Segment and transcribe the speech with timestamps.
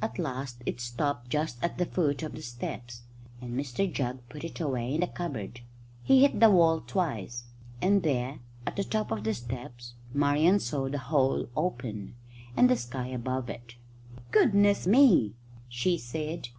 [0.00, 3.02] At last it stopped just at the foot of the steps,
[3.40, 5.62] and Mr Jugg put it away in the cupboard.
[6.04, 7.46] He hit the wall twice,
[7.82, 12.14] and there, at the top of the steps, Marian saw the hole open,
[12.56, 13.74] and the sky above it.
[14.30, 15.34] "Goodness me!"
[15.68, 16.50] she said.